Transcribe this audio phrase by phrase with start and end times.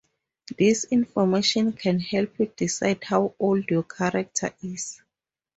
[0.57, 4.99] This information can help you decide how old your character is.